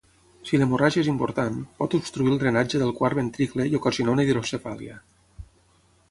Si 0.49 0.59
l'hemorràgia 0.59 1.01
és 1.01 1.09
important, 1.11 1.59
pot 1.81 1.95
obstruir 1.97 2.31
el 2.35 2.41
drenatge 2.43 2.81
del 2.83 2.93
quart 3.01 3.17
ventricle 3.19 3.67
i 3.73 3.77
ocasionar 3.81 4.15
una 4.17 4.25
hidrocefàlia. 4.29 4.97